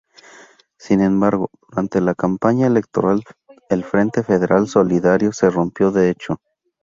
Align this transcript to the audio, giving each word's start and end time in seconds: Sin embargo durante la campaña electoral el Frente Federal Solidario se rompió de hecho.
Sin 0.79 0.99
embargo 1.01 1.51
durante 1.69 2.01
la 2.01 2.15
campaña 2.15 2.65
electoral 2.65 3.21
el 3.69 3.83
Frente 3.83 4.23
Federal 4.23 4.67
Solidario 4.67 5.31
se 5.31 5.51
rompió 5.51 5.91
de 5.91 6.09
hecho. 6.09 6.39